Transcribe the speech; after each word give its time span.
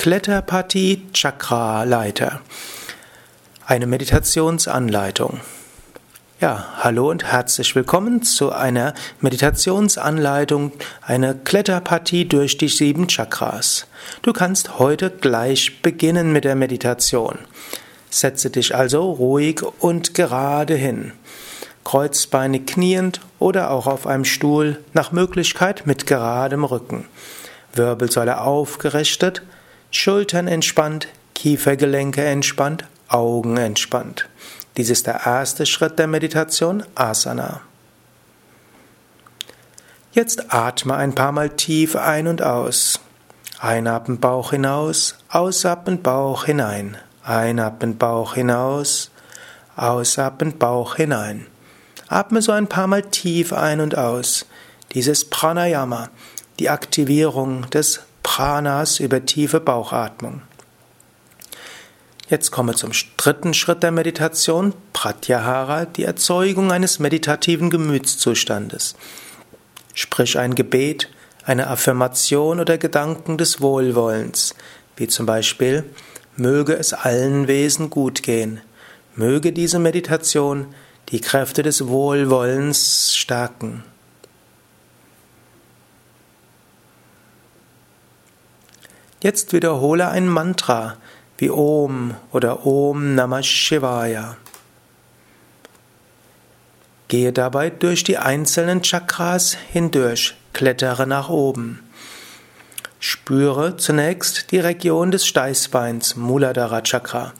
Kletterpartie 0.00 1.02
Chakra-Leiter. 1.12 2.40
Eine 3.66 3.86
Meditationsanleitung. 3.86 5.40
Ja, 6.40 6.68
hallo 6.78 7.10
und 7.10 7.22
herzlich 7.22 7.76
willkommen 7.76 8.22
zu 8.22 8.50
einer 8.50 8.94
Meditationsanleitung, 9.20 10.72
eine 11.02 11.34
Kletterpartie 11.34 12.26
durch 12.26 12.56
die 12.56 12.68
sieben 12.68 13.08
Chakras. 13.08 13.88
Du 14.22 14.32
kannst 14.32 14.78
heute 14.78 15.10
gleich 15.10 15.82
beginnen 15.82 16.32
mit 16.32 16.44
der 16.44 16.54
Meditation. 16.54 17.38
Setze 18.08 18.48
dich 18.48 18.74
also 18.74 19.02
ruhig 19.02 19.60
und 19.80 20.14
gerade 20.14 20.76
hin. 20.76 21.12
Kreuzbeine 21.84 22.60
kniend 22.60 23.20
oder 23.38 23.70
auch 23.70 23.86
auf 23.86 24.06
einem 24.06 24.24
Stuhl, 24.24 24.78
nach 24.94 25.12
Möglichkeit 25.12 25.86
mit 25.86 26.06
geradem 26.06 26.64
Rücken. 26.64 27.04
Wirbelsäule 27.74 28.40
aufgerichtet, 28.40 29.42
Schultern 29.90 30.46
entspannt, 30.46 31.08
Kiefergelenke 31.34 32.24
entspannt, 32.24 32.84
Augen 33.08 33.56
entspannt. 33.56 34.28
Dies 34.76 34.88
ist 34.88 35.06
der 35.06 35.26
erste 35.26 35.66
Schritt 35.66 35.98
der 35.98 36.06
Meditation, 36.06 36.84
Asana. 36.94 37.62
Jetzt 40.12 40.52
atme 40.52 40.94
ein 40.96 41.14
paar 41.14 41.32
Mal 41.32 41.50
tief 41.50 41.96
ein 41.96 42.28
und 42.28 42.42
aus. 42.42 43.00
Einatmen 43.58 44.20
Bauch 44.20 44.50
hinaus, 44.50 45.16
ausatmen 45.28 46.02
Bauch 46.02 46.44
hinein. 46.44 46.96
Einatmen 47.22 47.98
Bauch 47.98 48.34
hinaus, 48.34 49.10
ausatmen 49.76 50.56
Bauch 50.58 50.96
hinein. 50.96 51.46
Atme 52.08 52.42
so 52.42 52.52
ein 52.52 52.68
paar 52.68 52.86
Mal 52.86 53.02
tief 53.02 53.52
ein 53.52 53.80
und 53.80 53.98
aus. 53.98 54.46
Dieses 54.94 55.28
Pranayama, 55.28 56.10
die 56.58 56.70
Aktivierung 56.70 57.68
des 57.70 58.00
Pranas 58.22 59.00
über 59.00 59.24
tiefe 59.24 59.60
Bauchatmung. 59.60 60.42
Jetzt 62.28 62.52
komme 62.52 62.74
zum 62.74 62.92
dritten 63.16 63.54
Schritt 63.54 63.82
der 63.82 63.90
Meditation, 63.90 64.72
Pratyahara, 64.92 65.84
die 65.84 66.04
Erzeugung 66.04 66.70
eines 66.70 67.00
meditativen 67.00 67.70
Gemütszustandes. 67.70 68.94
Sprich 69.94 70.38
ein 70.38 70.54
Gebet, 70.54 71.08
eine 71.44 71.66
Affirmation 71.66 72.60
oder 72.60 72.78
Gedanken 72.78 73.36
des 73.36 73.60
Wohlwollens, 73.60 74.54
wie 74.96 75.08
zum 75.08 75.26
Beispiel, 75.26 75.84
möge 76.36 76.74
es 76.74 76.92
allen 76.92 77.48
Wesen 77.48 77.90
gut 77.90 78.22
gehen, 78.22 78.60
möge 79.16 79.52
diese 79.52 79.80
Meditation 79.80 80.66
die 81.08 81.20
Kräfte 81.20 81.64
des 81.64 81.88
Wohlwollens 81.88 83.16
stärken. 83.16 83.82
Jetzt 89.22 89.52
wiederhole 89.52 90.08
ein 90.08 90.28
Mantra 90.28 90.96
wie 91.36 91.50
Om 91.50 92.14
oder 92.32 92.64
Om 92.64 93.14
Namah 93.14 93.42
Shivaya. 93.42 94.38
Gehe 97.08 97.30
dabei 97.30 97.68
durch 97.68 98.02
die 98.02 98.16
einzelnen 98.16 98.82
Chakras 98.82 99.58
hindurch, 99.72 100.36
klettere 100.54 101.06
nach 101.06 101.28
oben. 101.28 101.80
Spüre 102.98 103.76
zunächst 103.76 104.52
die 104.52 104.58
Region 104.58 105.10
des 105.10 105.26
Steißbeins, 105.26 106.16
Muladhara 106.16 106.80
Chakra. 106.80 107.34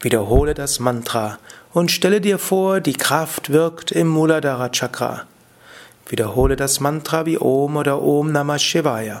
Wiederhole 0.00 0.54
das 0.54 0.80
Mantra 0.80 1.38
und 1.74 1.90
stelle 1.90 2.22
dir 2.22 2.38
vor, 2.38 2.80
die 2.80 2.94
Kraft 2.94 3.50
wirkt 3.50 3.92
im 3.92 4.08
Muladhara 4.08 4.70
Chakra. 4.70 5.24
Wiederhole 6.08 6.56
das 6.56 6.80
Mantra 6.80 7.26
wie 7.26 7.38
Om 7.38 7.76
oder 7.76 8.00
Om 8.00 8.32
Namah 8.32 8.58
Shivaya. 8.58 9.20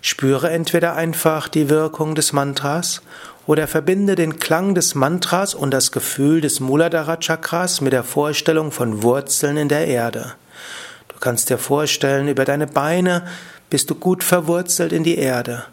Spüre 0.00 0.50
entweder 0.50 0.94
einfach 0.94 1.48
die 1.48 1.68
Wirkung 1.68 2.14
des 2.14 2.32
Mantras 2.32 3.02
oder 3.46 3.66
verbinde 3.66 4.14
den 4.14 4.38
Klang 4.38 4.74
des 4.74 4.94
Mantras 4.94 5.54
und 5.54 5.70
das 5.70 5.92
Gefühl 5.92 6.40
des 6.40 6.60
Muladhara 6.60 7.16
Chakras 7.16 7.80
mit 7.80 7.92
der 7.92 8.04
Vorstellung 8.04 8.72
von 8.72 9.02
Wurzeln 9.02 9.56
in 9.56 9.68
der 9.68 9.86
Erde. 9.86 10.34
Du 11.08 11.16
kannst 11.20 11.50
dir 11.50 11.58
vorstellen, 11.58 12.28
über 12.28 12.44
deine 12.44 12.66
Beine 12.66 13.26
bist 13.70 13.90
du 13.90 13.94
gut 13.94 14.22
verwurzelt 14.22 14.92
in 14.92 15.04
die 15.04 15.18
Erde 15.18 15.64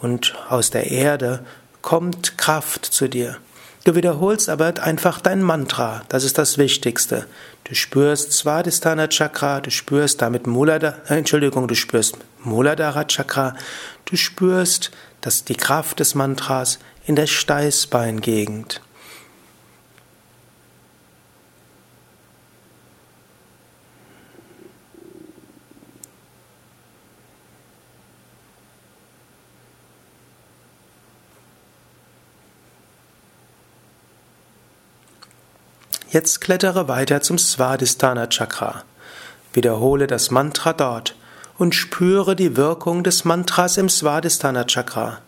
und 0.00 0.34
aus 0.48 0.70
der 0.70 0.90
Erde 0.90 1.44
kommt 1.82 2.36
Kraft 2.36 2.84
zu 2.84 3.08
dir. 3.08 3.38
Du 3.84 3.94
wiederholst 3.94 4.48
aber 4.48 4.72
einfach 4.82 5.20
dein 5.20 5.42
Mantra, 5.42 6.02
das 6.08 6.24
ist 6.24 6.38
das 6.38 6.58
Wichtigste. 6.58 7.26
Du 7.64 7.74
spürst 7.74 8.32
Svadhisthana 8.32 9.08
Chakra, 9.08 9.60
du 9.60 9.70
spürst 9.70 10.20
damit 10.20 10.46
Muladhara, 10.46 10.96
äh, 11.08 11.18
Entschuldigung, 11.18 11.66
du 11.66 11.74
spürst 11.74 12.18
Muladhara 12.42 13.04
Chakra, 13.04 13.56
du 14.04 14.16
spürst 14.16 14.90
dass 15.24 15.42
die 15.42 15.54
Kraft 15.54 16.00
des 16.00 16.14
Mantras 16.14 16.78
in 17.06 17.16
der 17.16 17.26
Steißbeingegend. 17.26 18.82
Jetzt 36.14 36.40
klettere 36.40 36.86
weiter 36.86 37.22
zum 37.22 37.38
Svadhisthana 37.38 38.28
Chakra. 38.28 38.84
Wiederhole 39.52 40.06
das 40.06 40.30
Mantra 40.30 40.72
dort 40.72 41.16
und 41.58 41.74
spüre 41.74 42.36
die 42.36 42.56
Wirkung 42.56 43.02
des 43.02 43.24
Mantras 43.24 43.78
im 43.78 43.88
Svadhisthana 43.88 44.62
Chakra. 44.62 45.18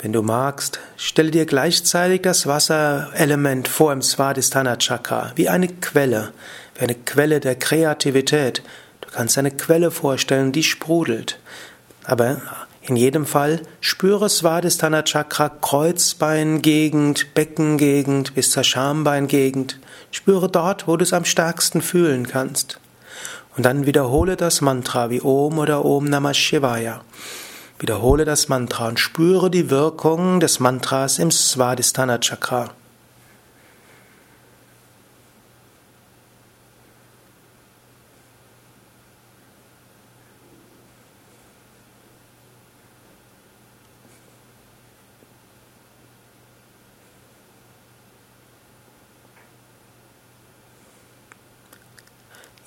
Wenn 0.00 0.12
du 0.12 0.22
magst, 0.22 0.80
stelle 0.96 1.30
dir 1.30 1.46
gleichzeitig 1.46 2.22
das 2.22 2.48
Wasserelement 2.48 3.68
vor 3.68 3.92
im 3.92 4.02
Svadhisthana 4.02 4.74
Chakra, 4.74 5.30
wie 5.36 5.48
eine 5.48 5.68
Quelle, 5.68 6.32
wie 6.74 6.80
eine 6.80 6.96
Quelle 6.96 7.38
der 7.38 7.54
Kreativität. 7.54 8.60
Du 9.02 9.08
kannst 9.08 9.38
eine 9.38 9.52
Quelle 9.52 9.92
vorstellen, 9.92 10.50
die 10.50 10.64
sprudelt. 10.64 11.38
Aber 12.02 12.42
in 12.84 12.96
jedem 12.96 13.26
Fall 13.26 13.60
spüre 13.80 14.28
Svadhisthana 14.28 15.02
Chakra, 15.04 15.48
Kreuzbeingegend, 15.48 17.32
Beckengegend 17.32 18.34
bis 18.34 18.50
zur 18.50 18.64
Schambeingegend. 18.64 19.78
Spüre 20.10 20.48
dort, 20.48 20.88
wo 20.88 20.96
du 20.96 21.04
es 21.04 21.12
am 21.12 21.24
stärksten 21.24 21.80
fühlen 21.80 22.26
kannst. 22.26 22.80
Und 23.56 23.64
dann 23.64 23.86
wiederhole 23.86 24.36
das 24.36 24.60
Mantra 24.62 25.10
wie 25.10 25.20
Om 25.22 25.58
oder 25.58 25.84
Om 25.84 26.06
Namah 26.06 26.34
Shivaya. 26.34 27.02
Wiederhole 27.78 28.24
das 28.24 28.48
Mantra 28.48 28.88
und 28.88 28.98
spüre 28.98 29.48
die 29.48 29.70
Wirkung 29.70 30.40
des 30.40 30.58
Mantras 30.58 31.18
im 31.18 31.30
Svadhisthana 31.30 32.18
Chakra. 32.18 32.70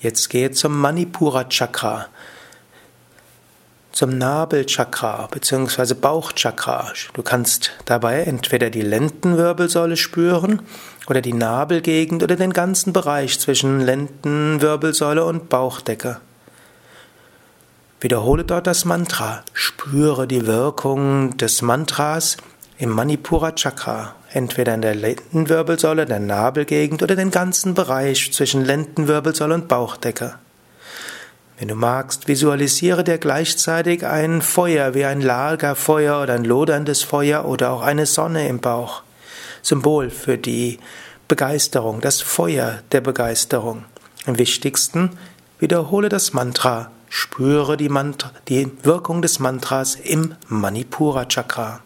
Jetzt 0.06 0.30
gehe 0.30 0.52
zum 0.52 0.80
Manipura 0.80 1.48
Chakra, 1.48 2.06
zum 3.90 4.16
Nabelchakra 4.16 5.26
bzw. 5.32 5.94
Bauchchakra. 5.94 6.92
Du 7.12 7.24
kannst 7.24 7.72
dabei 7.86 8.22
entweder 8.22 8.70
die 8.70 8.82
Lendenwirbelsäule 8.82 9.96
spüren 9.96 10.62
oder 11.08 11.22
die 11.22 11.32
Nabelgegend 11.32 12.22
oder 12.22 12.36
den 12.36 12.52
ganzen 12.52 12.92
Bereich 12.92 13.40
zwischen 13.40 13.80
Lendenwirbelsäule 13.80 15.24
und 15.24 15.48
Bauchdecke. 15.48 16.20
Wiederhole 17.98 18.44
dort 18.44 18.68
das 18.68 18.84
Mantra. 18.84 19.42
Spüre 19.54 20.28
die 20.28 20.46
Wirkung 20.46 21.36
des 21.36 21.62
Mantras 21.62 22.36
im 22.78 22.90
Manipura 22.90 23.52
Chakra, 23.52 24.14
entweder 24.32 24.74
in 24.74 24.82
der 24.82 24.94
Lendenwirbelsäule, 24.94 26.04
der 26.04 26.20
Nabelgegend 26.20 27.02
oder 27.02 27.16
den 27.16 27.30
ganzen 27.30 27.74
Bereich 27.74 28.32
zwischen 28.32 28.64
Lendenwirbelsäule 28.64 29.54
und 29.54 29.68
Bauchdecke. 29.68 30.34
Wenn 31.58 31.68
du 31.68 31.74
magst, 31.74 32.28
visualisiere 32.28 33.02
dir 33.02 33.16
gleichzeitig 33.16 34.04
ein 34.04 34.42
Feuer 34.42 34.92
wie 34.94 35.06
ein 35.06 35.22
Lagerfeuer 35.22 36.22
oder 36.22 36.34
ein 36.34 36.44
loderndes 36.44 37.02
Feuer 37.02 37.46
oder 37.46 37.70
auch 37.70 37.80
eine 37.80 38.04
Sonne 38.04 38.46
im 38.46 38.60
Bauch. 38.60 39.02
Symbol 39.62 40.10
für 40.10 40.36
die 40.36 40.78
Begeisterung, 41.28 42.02
das 42.02 42.20
Feuer 42.20 42.80
der 42.92 43.00
Begeisterung. 43.00 43.86
Am 44.26 44.38
wichtigsten, 44.38 45.16
wiederhole 45.58 46.10
das 46.10 46.34
Mantra, 46.34 46.90
spüre 47.08 47.78
die, 47.78 47.88
Mantra, 47.88 48.32
die 48.48 48.70
Wirkung 48.82 49.22
des 49.22 49.38
Mantras 49.38 49.94
im 49.94 50.34
Manipura 50.48 51.24
Chakra. 51.24 51.80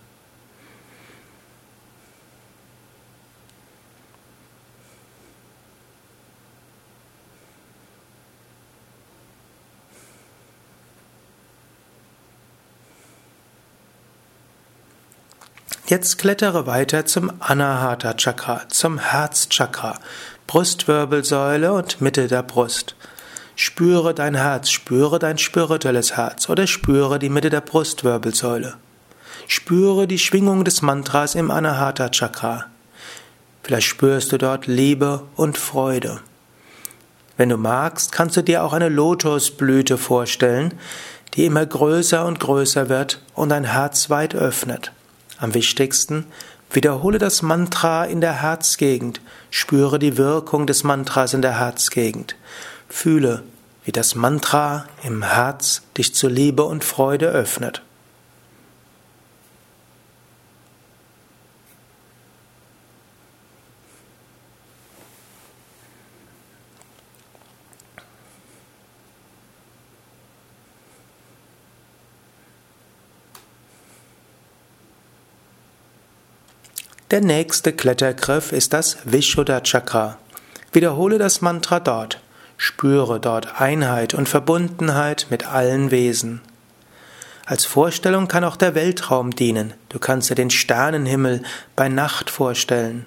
Jetzt 15.91 16.19
klettere 16.19 16.69
weiter 16.69 17.05
zum 17.05 17.33
Anahata 17.41 18.15
Chakra, 18.15 18.63
zum 18.69 18.99
Herzchakra, 18.99 19.99
Brustwirbelsäule 20.47 21.73
und 21.73 22.01
Mitte 22.01 22.29
der 22.29 22.45
Brust. 22.45 22.95
Spüre 23.57 24.15
dein 24.15 24.37
Herz, 24.37 24.71
spüre 24.71 25.19
dein 25.19 25.37
spirituelles 25.37 26.17
Herz 26.17 26.49
oder 26.49 26.69
spüre 26.69 27.19
die 27.19 27.29
Mitte 27.29 27.51
der 27.51 27.63
Brustwirbelsäule. 27.63 28.75
Spüre 29.49 30.07
die 30.07 30.21
Schwingung 30.21 30.65
des 30.65 30.81
Mantras 30.81 31.35
im 31.35 31.51
Anahata 31.51 32.09
Chakra. 32.11 32.67
Vielleicht 33.65 33.89
spürst 33.89 34.31
du 34.31 34.39
dort 34.39 34.69
Liebe 34.69 35.25
und 35.35 35.59
Freude. 35.59 36.21
Wenn 37.37 37.49
du 37.49 37.57
magst, 37.57 38.13
kannst 38.13 38.37
du 38.37 38.43
dir 38.43 38.63
auch 38.63 38.75
eine 38.75 38.91
Lotusblüte 38.91 39.99
vorstellen, 39.99 40.73
die 41.35 41.47
immer 41.47 41.67
größer 41.67 42.25
und 42.27 42.39
größer 42.39 42.89
wird 42.89 43.21
und 43.35 43.49
dein 43.49 43.65
Herz 43.65 44.09
weit 44.09 44.37
öffnet. 44.37 44.93
Am 45.41 45.55
wichtigsten, 45.55 46.27
wiederhole 46.71 47.19
das 47.19 47.41
Mantra 47.41 48.05
in 48.05 48.21
der 48.21 48.43
Herzgegend, 48.43 49.23
spüre 49.51 49.99
die 49.99 50.19
Wirkung 50.19 50.67
des 50.67 50.85
Mantras 50.85 51.33
in 51.33 51.41
der 51.41 51.59
Herzgegend. 51.59 52.37
Fühle, 52.89 53.43
wie 53.85 53.93
das 53.93 54.15
Mantra 54.15 54.85
im 55.03 55.23
Herz 55.23 55.83
dich 55.97 56.15
zu 56.15 56.29
Liebe 56.29 56.65
und 56.65 56.85
Freude 56.85 57.29
öffnet. 57.29 57.83
Der 77.11 77.21
nächste 77.21 77.73
Klettergriff 77.73 78.53
ist 78.53 78.73
das 78.73 78.99
Vishuddha 79.03 79.63
Chakra. 79.63 80.19
Wiederhole 80.73 81.19
das 81.19 81.41
Mantra 81.41 81.81
dort. 81.81 82.21
Spüre 82.57 83.19
dort 83.19 83.61
Einheit 83.61 84.15
und 84.15 84.29
Verbundenheit 84.29 85.27
mit 85.29 85.45
allen 85.45 85.91
Wesen. 85.91 86.41
Als 87.47 87.65
Vorstellung 87.65 88.29
kann 88.29 88.45
auch 88.45 88.55
der 88.55 88.77
Weltraum 88.77 89.35
dienen. 89.35 89.75
Du 89.89 89.99
kannst 89.99 90.31
dir 90.31 90.37
den 90.37 90.51
Sternenhimmel 90.51 91.43
bei 91.75 91.89
Nacht 91.89 92.31
vorstellen. 92.31 93.07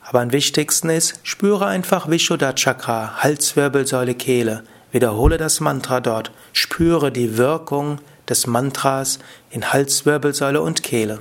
Aber 0.00 0.20
am 0.20 0.32
wichtigsten 0.32 0.88
ist, 0.88 1.20
spüre 1.22 1.66
einfach 1.66 2.08
Vishuddha 2.08 2.54
Chakra, 2.54 3.22
Halswirbelsäule, 3.22 4.14
Kehle. 4.14 4.64
Wiederhole 4.92 5.36
das 5.36 5.60
Mantra 5.60 6.00
dort. 6.00 6.32
Spüre 6.54 7.12
die 7.12 7.36
Wirkung 7.36 7.98
des 8.30 8.46
Mantras 8.46 9.18
in 9.50 9.74
Halswirbelsäule 9.74 10.62
und 10.62 10.82
Kehle. 10.82 11.18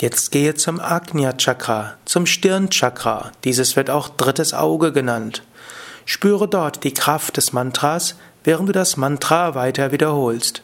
Jetzt 0.00 0.32
gehe 0.32 0.54
zum 0.54 0.80
Agnya 0.80 1.34
Chakra, 1.34 1.94
zum 2.04 2.26
Stirnchakra. 2.26 3.30
Dieses 3.44 3.76
wird 3.76 3.90
auch 3.90 4.08
drittes 4.08 4.52
Auge 4.52 4.92
genannt. 4.92 5.42
Spüre 6.04 6.48
dort 6.48 6.82
die 6.82 6.92
Kraft 6.92 7.36
des 7.36 7.52
Mantras, 7.52 8.16
während 8.42 8.68
du 8.68 8.72
das 8.72 8.96
Mantra 8.96 9.54
weiter 9.54 9.92
wiederholst. 9.92 10.62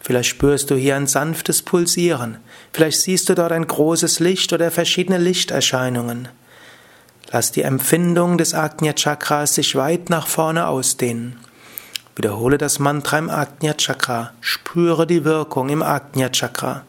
Vielleicht 0.00 0.28
spürst 0.28 0.70
du 0.70 0.76
hier 0.76 0.96
ein 0.96 1.06
sanftes 1.06 1.62
Pulsieren. 1.62 2.38
Vielleicht 2.72 3.00
siehst 3.00 3.28
du 3.28 3.34
dort 3.34 3.52
ein 3.52 3.66
großes 3.66 4.20
Licht 4.20 4.52
oder 4.52 4.70
verschiedene 4.70 5.18
Lichterscheinungen. 5.18 6.28
Lass 7.30 7.52
die 7.52 7.62
Empfindung 7.62 8.38
des 8.38 8.54
Agnya 8.54 8.92
Chakras 8.92 9.54
sich 9.54 9.76
weit 9.76 10.08
nach 10.10 10.26
vorne 10.26 10.66
ausdehnen. 10.66 11.38
Wiederhole 12.16 12.58
das 12.58 12.78
Mantra 12.78 13.18
im 13.18 13.30
Agnya 13.30 13.74
Chakra. 13.74 14.32
Spüre 14.40 15.06
die 15.06 15.24
Wirkung 15.24 15.68
im 15.68 15.82
Agnya 15.82 16.28
Chakra. 16.28 16.84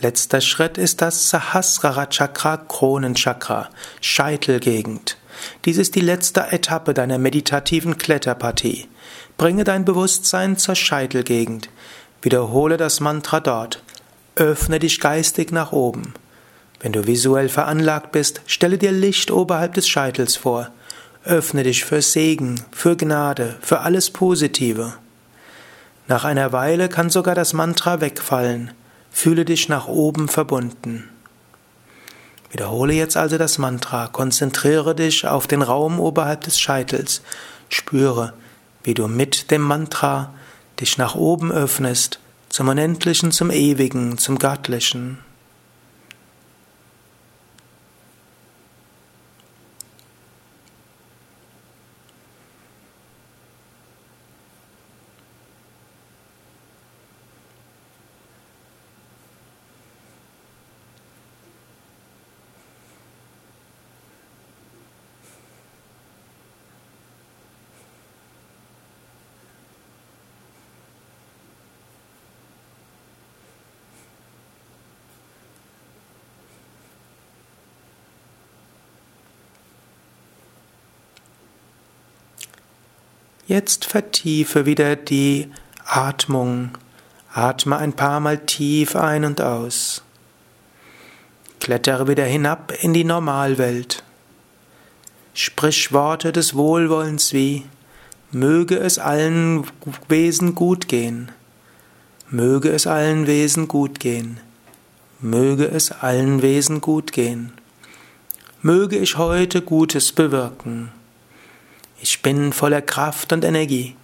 Letzter 0.00 0.40
Schritt 0.40 0.78
ist 0.78 1.02
das 1.02 1.28
Sahasrara 1.28 2.06
Chakra, 2.06 2.56
Kronenchakra, 2.56 3.68
Scheitelgegend. 4.00 5.16
Dies 5.64 5.76
ist 5.76 5.96
die 5.96 6.00
letzte 6.00 6.52
Etappe 6.52 6.94
deiner 6.94 7.18
meditativen 7.18 7.98
Kletterpartie. 7.98 8.86
Bringe 9.36 9.64
dein 9.64 9.84
Bewusstsein 9.84 10.56
zur 10.56 10.76
Scheitelgegend. 10.76 11.68
Wiederhole 12.22 12.76
das 12.76 13.00
Mantra 13.00 13.40
dort. 13.40 13.82
Öffne 14.36 14.78
dich 14.78 15.00
geistig 15.00 15.50
nach 15.50 15.72
oben. 15.72 16.14
Wenn 16.78 16.92
du 16.92 17.08
visuell 17.08 17.48
veranlagt 17.48 18.12
bist, 18.12 18.40
stelle 18.46 18.78
dir 18.78 18.92
Licht 18.92 19.32
oberhalb 19.32 19.74
des 19.74 19.88
Scheitels 19.88 20.36
vor. 20.36 20.68
Öffne 21.24 21.64
dich 21.64 21.84
für 21.84 22.02
Segen, 22.02 22.62
für 22.70 22.96
Gnade, 22.96 23.56
für 23.60 23.80
alles 23.80 24.10
Positive. 24.10 24.94
Nach 26.06 26.24
einer 26.24 26.52
Weile 26.52 26.88
kann 26.88 27.10
sogar 27.10 27.34
das 27.34 27.52
Mantra 27.52 28.00
wegfallen. 28.00 28.70
Fühle 29.10 29.44
dich 29.44 29.68
nach 29.68 29.88
oben 29.88 30.28
verbunden. 30.28 31.08
Wiederhole 32.50 32.94
jetzt 32.94 33.16
also 33.16 33.36
das 33.36 33.58
Mantra, 33.58 34.06
konzentriere 34.06 34.94
dich 34.94 35.26
auf 35.26 35.46
den 35.46 35.62
Raum 35.62 36.00
oberhalb 36.00 36.42
des 36.42 36.58
Scheitels, 36.58 37.22
spüre, 37.68 38.32
wie 38.82 38.94
du 38.94 39.06
mit 39.06 39.50
dem 39.50 39.62
Mantra 39.62 40.32
dich 40.80 40.96
nach 40.96 41.14
oben 41.14 41.52
öffnest, 41.52 42.20
zum 42.48 42.68
Unendlichen, 42.68 43.32
zum 43.32 43.50
Ewigen, 43.50 44.16
zum 44.16 44.38
Göttlichen. 44.38 45.18
Jetzt 83.48 83.86
vertiefe 83.86 84.66
wieder 84.66 84.94
die 84.94 85.48
Atmung. 85.86 86.72
Atme 87.32 87.78
ein 87.78 87.94
paar 87.94 88.20
Mal 88.20 88.36
tief 88.44 88.94
ein 88.94 89.24
und 89.24 89.40
aus. 89.40 90.02
Klettere 91.58 92.08
wieder 92.08 92.26
hinab 92.26 92.74
in 92.82 92.92
die 92.92 93.04
Normalwelt. 93.04 94.02
Sprich 95.32 95.94
Worte 95.94 96.30
des 96.30 96.56
Wohlwollens 96.56 97.32
wie 97.32 97.64
Möge 98.32 98.76
es 98.76 98.98
allen 98.98 99.64
Wesen 100.08 100.54
gut 100.54 100.86
gehen. 100.86 101.32
Möge 102.28 102.68
es 102.68 102.86
allen 102.86 103.26
Wesen 103.26 103.66
gut 103.66 103.98
gehen. 103.98 104.40
Möge 105.20 105.64
es 105.64 105.90
allen 105.90 106.42
Wesen 106.42 106.82
gut 106.82 107.12
gehen. 107.12 107.54
Möge 108.60 108.98
ich 108.98 109.16
heute 109.16 109.62
Gutes 109.62 110.12
bewirken. 110.12 110.92
Ich 112.00 112.22
bin 112.22 112.52
voller 112.52 112.80
Kraft 112.80 113.32
und 113.32 113.44
Energie. 113.44 113.96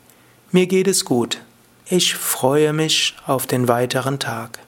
Mir 0.51 0.67
geht 0.67 0.89
es 0.89 1.05
gut. 1.05 1.41
Ich 1.87 2.15
freue 2.15 2.73
mich 2.73 3.15
auf 3.27 3.47
den 3.47 3.69
weiteren 3.69 4.19
Tag. 4.19 4.59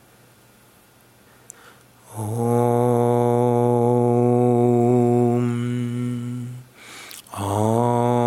Om. 2.16 2.26
Om. 7.32 8.26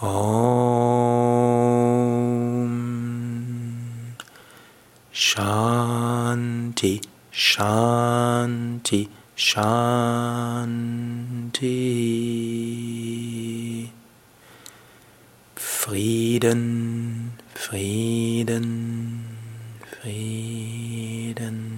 Om. 0.00 0.46
Shanti. 5.12 7.00
Shanti. 7.30 9.08
Shanti. 9.36 9.66
Frieden, 15.54 17.32
Frieden, 17.54 19.36
Frieden. 20.00 21.75